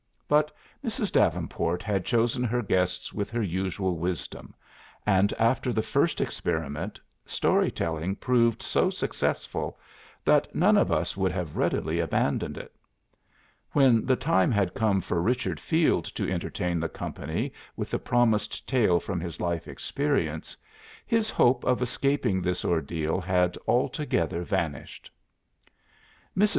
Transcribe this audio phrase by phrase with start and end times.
[0.27, 0.49] But
[0.83, 1.11] Mrs.
[1.11, 4.55] Davenport had chosen her guests with her usual wisdom,
[5.05, 9.77] and after the first experiment, story telling proved so successful
[10.25, 12.75] that none of us would have readily abandoned it.
[13.73, 18.67] When the time had come for Richard Field to entertain the company with the promised
[18.67, 20.57] tale from his life experience,
[21.05, 25.11] his hope of escaping this ordeal had altogether vanished.
[26.35, 26.49] Mrs.